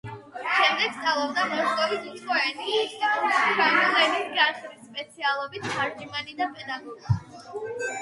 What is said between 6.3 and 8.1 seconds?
და პედაგოგი“.